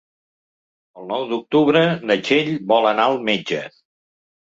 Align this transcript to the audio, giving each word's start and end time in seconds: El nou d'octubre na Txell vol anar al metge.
El 1.01 1.05
nou 1.11 1.27
d'octubre 1.35 1.85
na 2.09 2.19
Txell 2.25 2.53
vol 2.75 2.91
anar 2.97 3.09
al 3.15 3.23
metge. 3.33 3.65